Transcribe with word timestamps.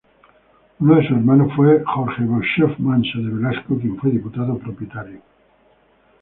Uno 0.79 0.95
de 0.95 1.03
sus 1.07 1.11
hermanos 1.17 1.53
fue 1.55 1.83
Jorge 1.85 2.23
Beauchef 2.23 2.79
Manso 2.79 3.19
de 3.19 3.33
Velasco, 3.35 3.77
quien 3.77 3.97
fue 3.99 4.09
diputado 4.09 4.57
propietario. 4.57 5.21